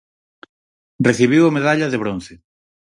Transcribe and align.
Recibiu 1.07 1.43
a 1.45 1.55
medalla 1.57 1.87
de 1.91 2.01
bronce 2.03 2.33